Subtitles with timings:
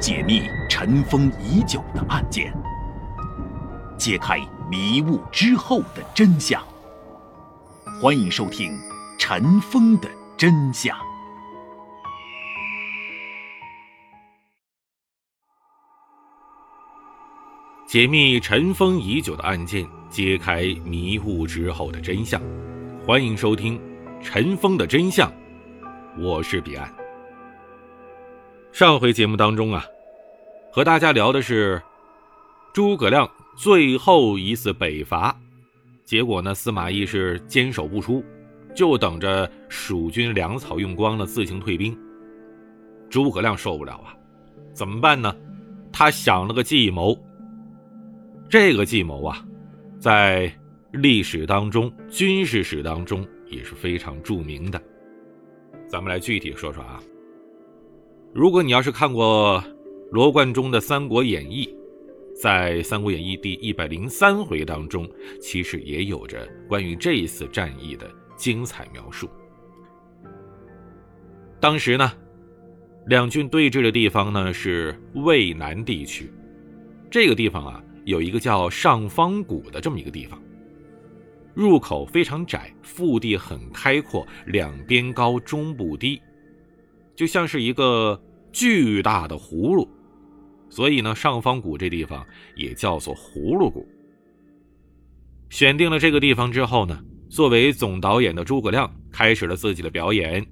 [0.00, 2.54] 解密尘封已久的案件，
[3.98, 4.38] 揭开
[4.70, 6.62] 迷雾之后的真相。
[8.00, 8.70] 欢迎收听
[9.18, 10.96] 《尘封的真相》。
[17.88, 22.40] 解密尘封已久的案件，揭开迷雾之后的真相。
[23.04, 23.76] 欢迎收听
[24.22, 25.28] 《尘封的真相》，
[26.22, 26.97] 我是彼岸。
[28.70, 29.84] 上回节目当中啊，
[30.70, 31.82] 和大家聊的是
[32.72, 35.36] 诸葛亮最后一次北伐，
[36.04, 38.22] 结果呢，司马懿是坚守不出，
[38.74, 41.98] 就等着蜀军粮草用光了自行退兵。
[43.10, 44.14] 诸葛亮受不了啊，
[44.72, 45.34] 怎么办呢？
[45.90, 47.18] 他想了个计谋。
[48.48, 49.44] 这个计谋啊，
[49.98, 50.52] 在
[50.92, 54.80] 历史当中、军事史当中也是非常著名的。
[55.88, 57.02] 咱们来具体说说啊。
[58.34, 59.62] 如果你要是看过
[60.10, 61.66] 罗贯中的《三国演义》，
[62.40, 65.08] 在《三国演义》第一百零三回当中，
[65.40, 69.28] 其实也有着关于这一次战役的精彩描述。
[71.58, 72.12] 当时呢，
[73.06, 76.30] 两军对峙的地方呢是渭南地区，
[77.10, 80.40] 这个地方啊有一个叫上方谷的这么一个地方，
[81.54, 86.20] 入口非常窄，腹地很开阔，两边高，中部低。
[87.18, 89.88] 就像是一个巨大的葫芦，
[90.70, 92.24] 所以呢，上方谷这地方
[92.54, 93.84] 也叫做葫芦谷。
[95.50, 100.46] 选定了这个地方之后呢，作为总导演的诸葛亮开始了自己的表演。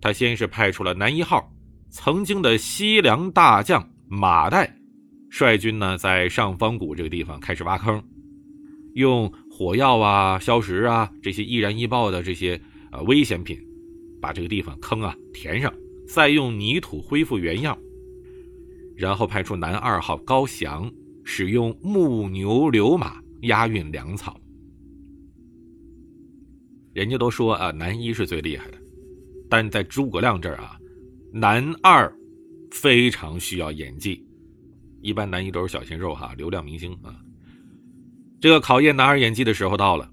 [0.00, 1.52] 他先是派出了男一号
[1.90, 4.66] 曾经的西凉大将马岱，
[5.28, 8.02] 率军呢在上方谷这个地方开始挖坑，
[8.94, 12.58] 用火药啊、硝石啊这些易燃易爆的这些
[12.90, 13.62] 呃危险品，
[14.18, 15.70] 把这个地方坑啊填上。
[16.12, 17.78] 再用泥土恢复原样，
[18.96, 20.90] 然后派出男二号高翔，
[21.24, 24.40] 使用木牛流马押运粮草。
[26.92, 28.78] 人家都说啊，男一是最厉害的，
[29.48, 30.76] 但在诸葛亮这儿啊，
[31.32, 32.12] 男二
[32.72, 34.26] 非常需要演技。
[35.00, 37.16] 一般男一都是小鲜肉哈，流量明星啊。
[38.40, 40.10] 这个考验男二演技的时候到了，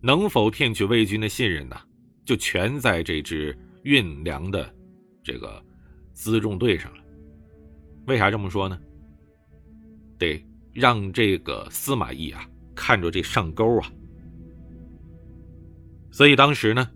[0.00, 1.76] 能否骗取魏军的信任呢？
[2.24, 4.72] 就全在这支运粮的。
[5.22, 5.62] 这个
[6.14, 7.02] 辎重队上了，
[8.06, 8.78] 为啥这么说呢？
[10.18, 13.90] 得让这个司马懿啊看着这上钩啊。
[16.10, 16.90] 所以当时呢，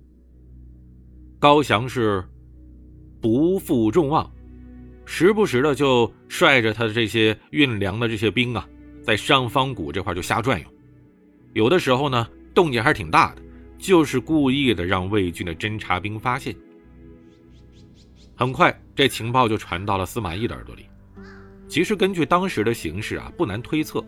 [1.39, 2.25] 高翔是
[3.21, 4.31] 不负众望，
[5.07, 8.69] 时不时的就率着他的这些运粮的这些兵啊，
[9.03, 10.67] 在上方谷这块就瞎转悠。
[11.53, 13.43] 有的时候呢，动静还是挺大的，
[13.79, 16.55] 就是故意的让魏军的侦察兵发现。
[18.37, 20.89] 很快，这情报就传到了司马懿的耳朵里。
[21.69, 24.05] 其实，根据当时的形势啊，不难推测，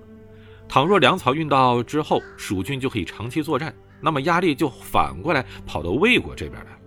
[0.69, 6.79] 倘若粮草运到之后，蜀军就可以长期作战，那么压力就反过来跑到魏国这边来。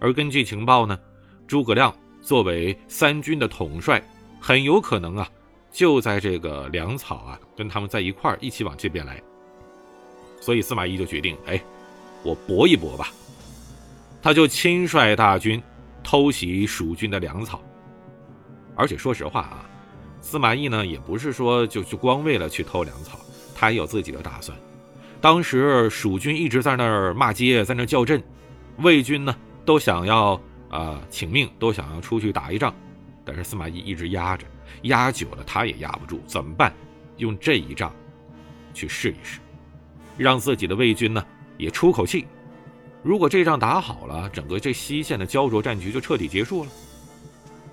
[0.00, 0.98] 而根据情报呢，
[1.46, 4.02] 诸葛亮作为三军的统帅，
[4.40, 5.28] 很有可能啊，
[5.70, 9.20] 就在这个粮草啊跟他们在一块儿一起往这边来。
[10.40, 11.60] 所以，司马懿就决定，哎，
[12.22, 13.08] 我搏一搏吧。
[14.22, 15.60] 他就亲率大军。
[16.06, 17.60] 偷袭蜀军的粮草，
[18.76, 19.68] 而且说实话啊，
[20.20, 23.18] 司马懿呢也不是说就就光为了去偷粮草，
[23.56, 24.56] 他也有自己的打算。
[25.20, 28.22] 当时蜀军一直在那儿骂街，在那儿叫阵，
[28.76, 29.34] 魏军呢
[29.64, 30.40] 都想要
[30.70, 32.72] 啊请命，都想要出去打一仗，
[33.24, 34.46] 但是司马懿一直压着，
[34.82, 36.72] 压久了他也压不住，怎么办？
[37.16, 37.92] 用这一仗
[38.72, 39.40] 去试一试，
[40.16, 41.20] 让自己的魏军呢
[41.58, 42.28] 也出口气。
[43.06, 46.70] 如果这仗打好了，整个这西线的焦灼战局就彻底结束了。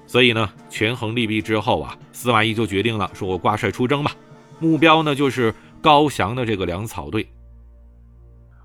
[0.06, 4.16] 所以呢，权衡利弊之后啊，司马懿就决定了，说我挂帅出征吧，
[4.60, 5.52] 目标呢就是
[5.82, 7.28] 高翔的这个粮草队。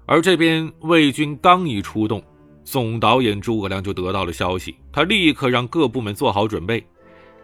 [0.05, 2.23] 而这边魏军刚一出动，
[2.65, 6.87] 总导演诸葛亮就得到了消息，他立刻让各部门做好准备。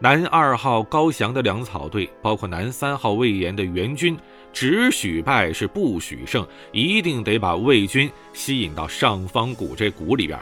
[0.00, 4.18] 南二号高翔的粮草队，包括南三号魏延的援军，
[4.52, 10.38] 只许败是不许胜，一定得把魏军吸引到上方谷这谷里边。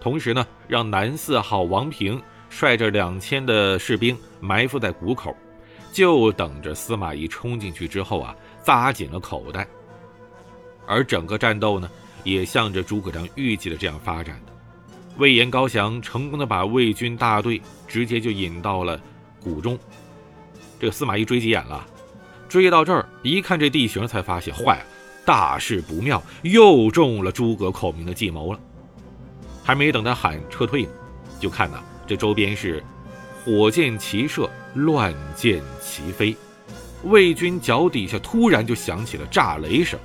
[0.00, 5.34] 同时呢，让南四号王平率着两千的士兵埋伏在谷口，
[5.90, 9.66] 就等着司马懿冲进去之后啊，扎紧了口袋。
[10.86, 11.88] 而整个战斗呢，
[12.24, 14.38] 也向着诸葛亮预计的这样发展。
[15.18, 18.98] 魏延、高翔成功的把魏军大队直接就引到了
[19.42, 19.76] 谷中，
[20.78, 21.84] 这个司马懿追急眼了，
[22.48, 24.84] 追到这儿一看这地形，才发现坏了，
[25.24, 28.60] 大事不妙，又中了诸葛孔明的计谋了。
[29.64, 30.90] 还没等他喊撤退呢，
[31.40, 32.80] 就看呐，这周边是
[33.44, 36.36] 火箭齐射，乱箭齐飞。
[37.02, 39.98] 魏军脚底下突然就响起了炸雷声，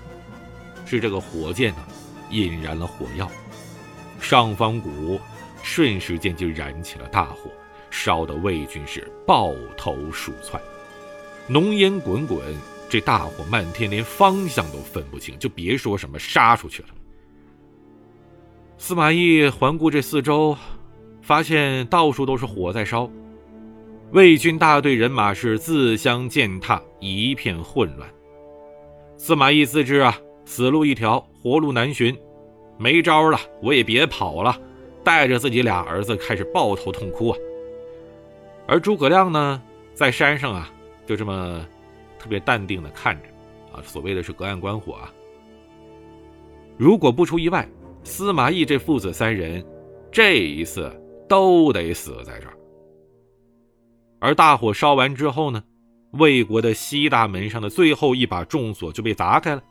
[0.88, 1.84] 是这个火箭呢
[2.32, 3.30] 引燃了火药，
[4.24, 5.20] 上方谷
[5.62, 7.52] 瞬时间就燃起了大火，
[7.92, 10.60] 烧得魏军是抱头鼠窜，
[11.46, 12.40] 浓烟滚滚，
[12.90, 16.90] 这大火漫天，连方向都分不清，就别说什么杀出去了。
[18.78, 20.58] 司马懿环顾这四周，
[21.22, 23.12] 发现到处都是火在烧，
[24.12, 28.10] 魏军大队人马是自相践踏，一片混乱。
[29.18, 32.18] 司马懿自知啊，死路一条，活路难寻，
[32.78, 34.58] 没招了，我也别跑了，
[35.04, 37.38] 带着自己俩儿子开始抱头痛哭啊。
[38.68, 39.62] 而诸葛亮呢，
[39.94, 40.72] 在山上啊，
[41.06, 41.66] 就这么
[42.20, 43.28] 特别淡定的看着，
[43.72, 45.14] 啊，所谓的是隔岸观火啊。
[46.78, 47.68] 如果不出意外。
[48.06, 49.66] 司马懿这父子三人，
[50.12, 50.94] 这一次
[51.30, 52.54] 都得死在这儿。
[54.20, 55.64] 而大火烧完之后呢，
[56.12, 59.64] 魏国的西大门上的最后一把重锁就被砸开了，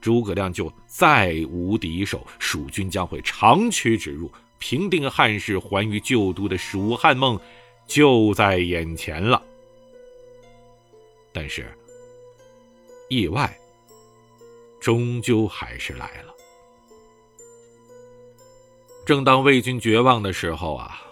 [0.00, 7.38] 诸葛亮就再无敌手，蜀军将会长驱直入，平定汉室，还于旧都的蜀汉梦
[7.86, 9.42] 就在眼前了。
[11.32, 11.72] 但是，
[13.08, 13.56] 意外
[14.80, 16.34] 终究还是来了。
[19.06, 21.02] 正当魏军绝望的时候啊，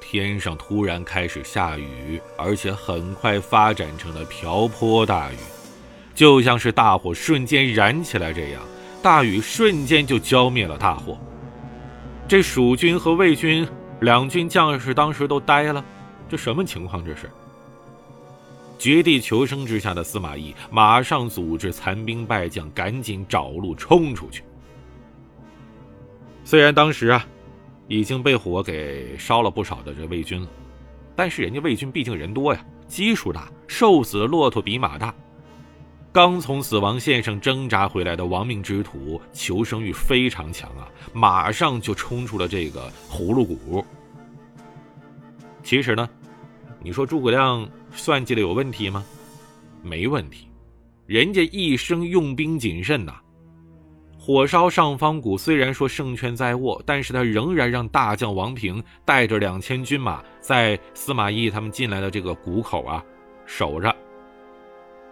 [0.00, 5.36] 天上突然开始下雨，而且很快发展成了瓢泼大雨，
[6.20, 8.60] 就像是大火瞬间燃起来这样，
[9.02, 11.18] 大雨瞬间就浇灭了大火。
[12.28, 13.66] 这蜀军和魏军
[14.02, 15.82] 两军将士当时都呆了，
[16.28, 17.02] 这什么情况？
[17.02, 17.30] 这是
[18.78, 24.44] 绝地求生之下的司马懿，马上组织残兵败将赶紧找路冲出去。
[26.44, 27.26] 虽然当时啊。
[27.88, 30.48] 已经被火给烧了不少的这魏军了，
[31.16, 35.12] 但是人家魏军毕竟人多呀，基数大，瘦死的骆驼比马大。
[36.12, 43.84] 刚从死亡线上挣扎回来的亡命之徒，求生欲非常强啊，马上就冲出了这个葫芦谷。
[45.62, 46.08] 其实呢，
[46.82, 49.04] 你说诸葛亮算计的有问题吗？
[49.84, 50.48] 没问题，
[51.06, 53.14] 人家一生用兵谨慎呐。
[54.18, 63.02] 火烧上方谷，虽然说胜券在握，但是他仍然让大将王平带着两千军马在司马懿他们进来的这个谷口啊
[63.46, 63.88] 守着。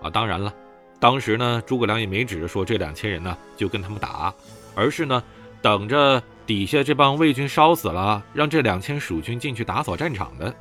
[0.03, 0.53] 啊，当然了，
[1.01, 4.35] 当时呢，诸葛亮也没指着说这两千人呢就跟他们打，
[4.75, 5.23] 而是呢
[5.63, 10.55] 等着底下这帮魏军烧死了，让这两千蜀军进去打扫战场的，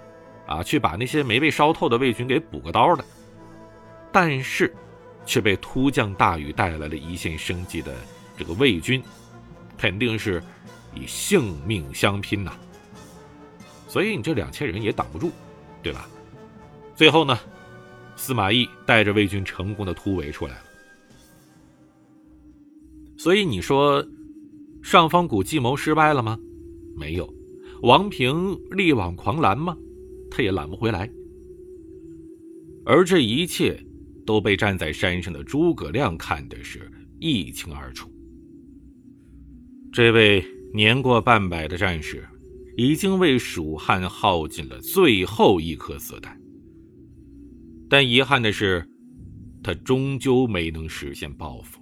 [0.45, 3.04] 啊，去把那些没被烧透的魏军给补个刀的。
[4.12, 4.74] 但是，
[5.25, 7.94] 却被突降大雨带来了一线生机的。
[8.38, 9.04] 这个魏军
[9.78, 10.42] 肯定是
[10.94, 12.54] 以性命相拼呐，
[13.88, 15.31] 所以你这两千人也挡不住，
[15.81, 16.07] 对吧？
[16.95, 17.38] 最后呢，
[18.18, 20.64] 司马懿带着魏军成功的突围出来了。
[23.18, 24.06] 所以你说
[24.84, 26.38] 上方谷计谋失败了吗？
[26.96, 27.34] 没有。
[27.84, 29.78] 王平力挽狂澜吗？
[30.31, 31.10] 他也揽不回来。
[32.86, 33.80] 而这一切
[34.25, 38.10] 都被站在山上的诸葛亮看的是一清二楚。
[39.92, 40.44] 这位
[40.74, 42.28] 年过半百的战士，
[42.75, 46.39] 已经为蜀汉耗尽了最后一颗子弹。
[47.89, 48.88] 但遗憾的是，
[49.63, 51.79] 他终究没能实现报复。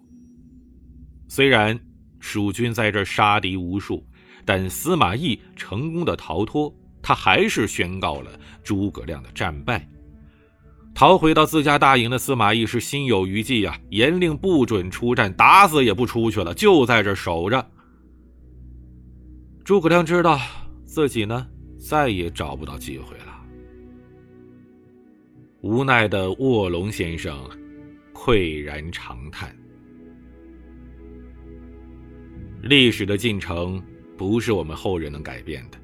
[1.27, 1.79] 虽然
[2.19, 4.05] 蜀军在这杀敌无数，
[4.45, 8.31] 但司马懿成功的逃脱，他还是宣告了
[8.63, 9.87] 诸葛亮的战败。
[10.93, 17.71] 逃回到自家大营的司马懿是心有余悸呀，严令不准出战，打死也不出去了，就在这守着。
[19.65, 20.39] 诸葛亮知道
[20.85, 21.47] 自己呢
[21.77, 23.34] 再也找不到机会了，
[25.65, 27.35] 无奈的卧龙先生
[28.13, 29.51] 喟然长叹。
[32.61, 33.81] 历史的进程
[34.15, 35.77] 不是我们后人能改变的，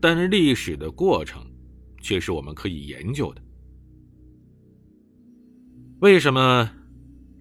[0.00, 1.44] 但是历史的过程
[2.00, 3.42] 却是我们可以研究的。
[5.98, 6.70] 为什么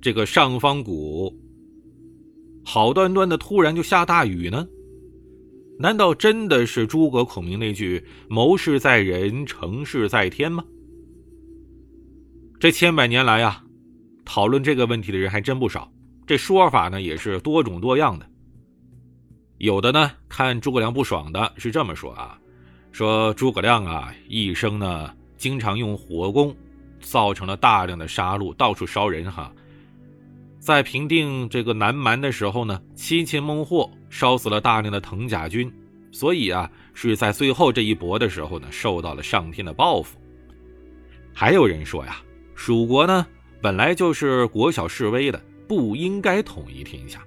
[0.01, 1.31] 这个上方谷
[2.65, 4.67] 好端端的突然就下大雨呢？
[5.77, 10.65] 难道真的是诸葛孔明那句“谋事在人，成事在天”吗？
[12.61, 13.59] 这千百年来呀，
[14.23, 15.91] 讨论这个问题的人还真不少，
[16.27, 18.29] 这说法呢也是多种多样的。
[19.57, 22.37] 有的呢看诸葛亮不爽的是这么说啊，
[22.91, 26.55] 说诸葛亮啊一生呢经常用火攻，
[26.99, 29.51] 造成了大量的杀戮，到处烧人哈。
[30.59, 35.73] 在平定这个南蛮的时候呢，七擒孟获，烧死了大量的藤甲军，
[36.11, 40.19] 所以啊，是在最后这一搏的时候呢，受到了上天的报复。
[41.33, 42.21] 还有人说呀，
[42.55, 43.25] 蜀国呢
[43.61, 47.23] 本来就是国小势微的，不应该统一天下。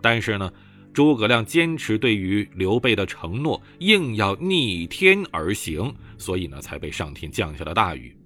[0.00, 0.52] 但是呢，
[0.92, 8.16] 诸葛亮坚持对于刘备的承诺，硬要逆天而行，所以呢，才被上天降下了大雨。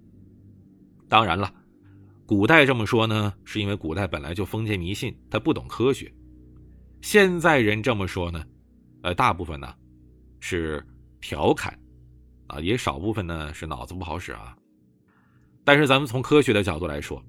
[1.08, 1.52] 当然了，
[2.24, 6.12] 古代这么说呢，是因为古代本来就封建迷信，他不懂科学。
[7.02, 8.42] 现在人这么说呢，
[9.02, 9.72] 呃，大部分呢
[10.40, 10.84] 是
[11.20, 11.78] 调侃，
[12.46, 14.56] 啊，也少部分呢是脑子不好使啊。
[15.66, 17.20] 但是咱们从科学的角度来说，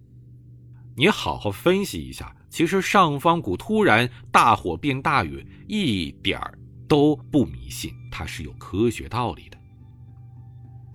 [0.96, 6.40] 你好好分析一下，其实上方谷突然大火变大雨，一点
[6.88, 9.58] 都不迷信，它是有科学道理的。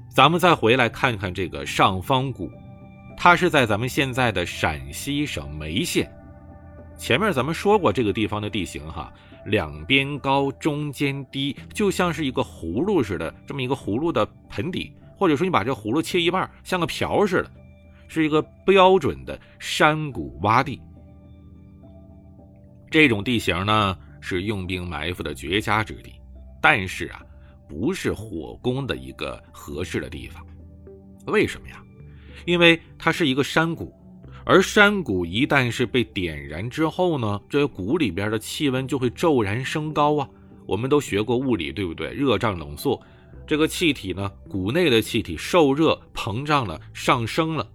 [0.08, 2.49] 咱们再回来看看这个上方谷。
[3.16, 6.11] 它是在咱们现在的陕西省眉县。
[6.96, 9.12] 前面咱们说过这个地方的地形哈，
[9.46, 14.92] 两边高，中间低，就像是一个葫芦似的，这么一个葫芦的盆底，
[15.23, 17.50] 或者说你把这葫芦切一半，像个瓢似的，
[18.09, 20.81] 是一个标准的山谷洼地。
[22.91, 26.12] 这种地形呢，是用兵埋伏的绝佳之地，
[26.61, 27.23] 但是啊，
[27.69, 30.45] 不是火攻的一个合适的地方。
[31.29, 31.81] 为什么呀？
[32.45, 33.95] 因为它是一个山谷，
[34.45, 40.29] 而山谷一旦是被点燃之后呢，这个谷里边的气温就会骤然升高啊。
[40.67, 42.11] 我们都学过物理，对不对？
[42.11, 43.00] 热胀冷缩，
[43.46, 47.68] 这个气体呢，谷内的气体受热膨胀了，上升了。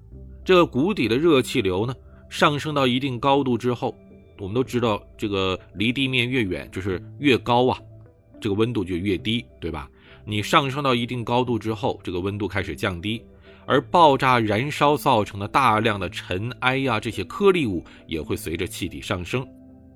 [0.44, 1.94] 这个谷底的热气流呢，
[2.30, 3.96] 上升到一定高度之后，
[4.40, 7.78] 我们都知道，这个离地面越远，就是越高啊，
[8.40, 9.90] 这个温度就越低，对吧？
[10.26, 13.24] 你上升到一定高度之后，这个温度开始降低。
[13.66, 19.46] 而爆炸燃烧造成的大量的尘埃呀，这些颗粒物也会随着气体上升，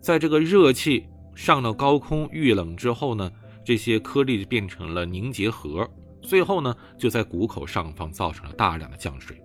[0.02, 3.32] 在这个热气上了高空遇冷之后呢，
[3.64, 5.90] 这些颗粒就变成了凝结核，
[6.22, 9.42] 最后呢就在谷口上方造成了大量的降水。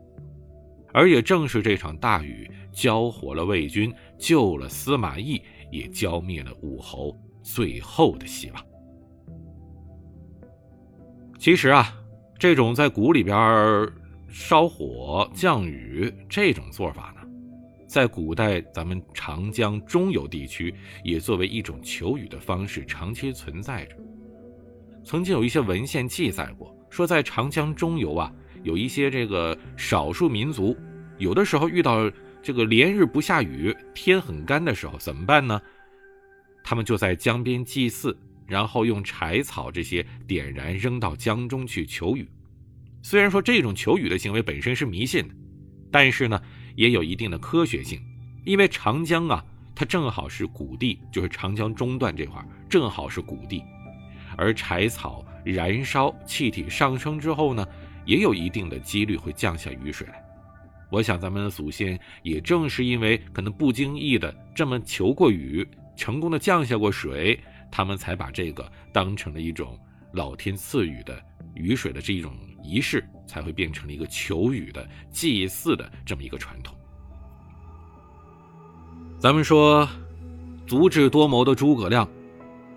[0.92, 8.66] 而也正是这场大雨浇活了魏军，救了司马懿，也浇灭了武侯最后的希望。
[11.38, 11.94] 其实啊，
[12.38, 13.36] 这种在谷里边
[14.28, 17.14] 烧火降雨这种做法，
[17.86, 20.74] 在古代咱们长江中游地区
[21.04, 23.96] 也作为一种求雨的方式长期存在着。
[25.04, 28.32] 曾经有一些文献记载过，说在长江中游啊，
[28.64, 30.76] 有一些这个少数民族，
[31.18, 32.10] 有的时候遇到
[32.42, 35.60] 这个连日不下雨，天很干的时候怎么办呢？
[36.64, 42.28] 他们就在江边祭祀，然后用柴草这些点燃扔到江中去求雨。
[43.00, 45.34] 虽然说这种求雨的行为本身是迷信的，
[45.92, 46.42] 但是呢，
[46.76, 48.00] 也有一定的科学性，
[48.44, 53.64] 因为长江啊，它正好是谷地，就是长江中段这块正好是谷地，
[54.36, 57.66] 而柴草燃烧，气体上升之后呢，
[58.04, 60.22] 也有一定的几率会降下雨水来。
[60.88, 65.66] 我想咱们的祖先也正是因为可能不经意的这么求过雨，
[65.96, 67.40] 成功的降下过水，
[67.72, 69.76] 他们才把这个当成了一种
[70.12, 71.20] 老天赐予的
[71.54, 72.32] 雨水的这一种。
[72.66, 76.76] 仪式才会变成了一个求雨的祭祀的这么一个传统。
[79.18, 79.88] 咱们说，
[80.66, 82.08] 足智多谋的诸葛亮，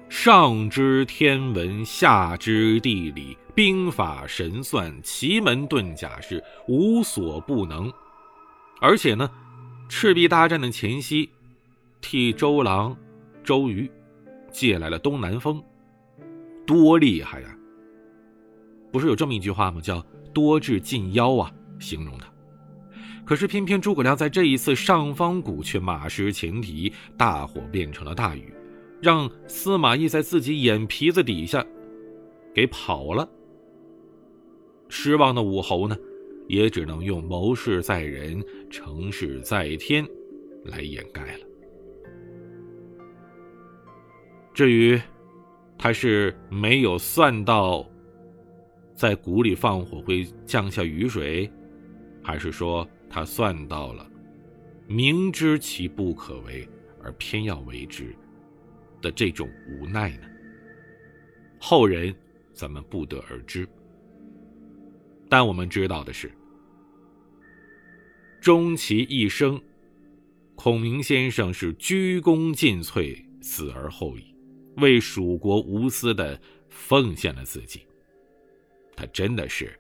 [0.08, 7.92] 上知天文，下知地理，兵法神算，奇门遁甲是无所不能。
[8.80, 9.30] 而且呢，
[9.90, 11.30] 赤壁大战的前夕，
[12.00, 12.96] 替周郎
[13.44, 13.92] 周瑜
[14.52, 15.62] 借来了东南风，
[16.66, 17.56] 多厉害呀！
[18.92, 19.80] 不是有这么一句话吗？
[19.80, 20.04] 叫
[20.34, 22.28] “多智近妖”啊，形容他。
[23.26, 28.52] 可是偏偏诸葛亮在这一次上方谷却马失前蹄，大火变成了大雨，
[29.00, 31.64] 让司马懿在自己眼皮子底下
[32.54, 33.30] 给跑了。
[34.88, 35.96] 失望的武侯呢，
[36.48, 40.04] 也只能用“谋事在人，成事在天”
[40.66, 41.46] 来掩盖了。
[44.52, 45.00] 至于
[45.78, 47.88] 他是没有算到。
[49.00, 51.50] 在谷里放火会降下雨水，
[52.22, 54.06] 还是说他算到了，
[54.88, 56.68] 明知其不可为
[57.02, 58.14] 而偏要为之
[59.02, 60.28] 的这种无奈呢？
[61.62, 62.14] 后人
[62.52, 63.66] 咱们不得而知。
[65.30, 66.30] 但我们知道的是，
[68.42, 69.62] 终其一生，
[70.56, 74.36] 孔明先生是鞠躬尽瘁，死而后已，
[74.76, 76.38] 为蜀国无私的
[76.68, 77.84] 奉献了自己。
[79.00, 79.72] 他真的是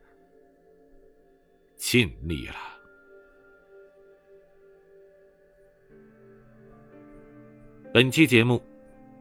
[1.76, 2.56] 尽力了。
[7.94, 8.62] 本期节目，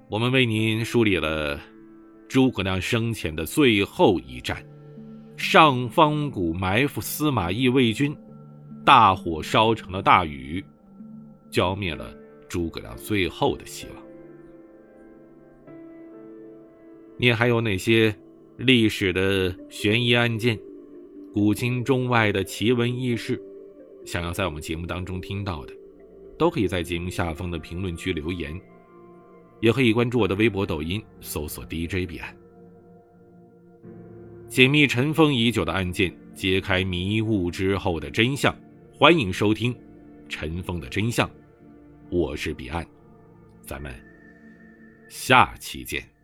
[0.08, 1.60] 我们为您梳理了
[2.28, 4.64] 诸葛亮生前的最后一战，
[5.36, 8.16] 上方谷埋伏司马懿魏军，
[8.84, 10.64] 大火烧成了大雨，
[11.50, 12.14] 浇灭了
[12.48, 13.96] 诸葛亮最后的希望。
[17.16, 18.16] 你还有哪些
[18.58, 20.58] 历史的悬疑案件、
[21.32, 23.40] 古今中外的奇闻异事，
[24.04, 25.72] 想要在我们节目当中听到的，
[26.36, 28.60] 都可以在节目下方的评论区留言。
[29.60, 32.36] 也可以关注我的微博、抖音，搜索 DJ 彼岸，
[34.48, 38.52] 解密尘封已久的案件，揭开迷雾之后的真相。
[38.92, 39.72] 欢迎收听
[40.28, 41.28] 《尘封的真相》，
[42.10, 42.84] 我是彼岸，
[43.62, 43.94] 咱们
[45.08, 46.17] 下期见。